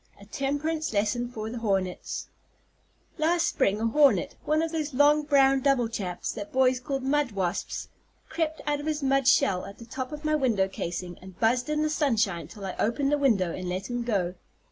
A 0.19 0.25
TEMPERANCE 0.25 0.93
LESSON 0.93 1.27
FOR 1.29 1.51
THE 1.51 1.59
HORNETS. 1.59 2.27
Last 3.19 3.47
spring 3.49 3.79
a 3.79 3.85
hornet, 3.85 4.35
one 4.45 4.63
of 4.63 4.71
those 4.71 4.95
long 4.95 5.21
brown 5.21 5.59
double 5.61 5.87
chaps 5.87 6.31
that 6.31 6.51
boys 6.51 6.79
call 6.79 6.99
mud 7.01 7.33
wasps, 7.33 7.87
crept 8.27 8.61
out 8.65 8.79
of 8.79 8.87
his 8.87 9.03
mud 9.03 9.27
shell 9.27 9.63
at 9.65 9.77
the 9.77 9.85
top 9.85 10.11
of 10.11 10.25
my 10.25 10.33
window 10.33 10.67
casing, 10.67 11.19
and 11.21 11.39
buzzed 11.39 11.69
in 11.69 11.83
the 11.83 11.89
sunshine 11.91 12.47
till 12.47 12.65
I 12.65 12.75
opened 12.79 13.11
the 13.11 13.17
window 13.19 13.53
and 13.53 13.69
let 13.69 13.91
him 13.91 14.01
go. 14.01 14.33